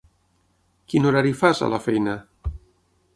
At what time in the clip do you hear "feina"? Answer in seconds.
1.85-2.17